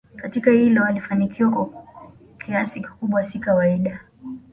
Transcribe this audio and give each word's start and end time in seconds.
katika 0.15 0.51
hilo 0.51 0.85
alifanikiwa 0.85 1.51
kwa 1.51 1.73
kiasi 2.45 2.81
kikubwa 2.81 3.23
si 3.23 3.39
kawaida 3.39 3.99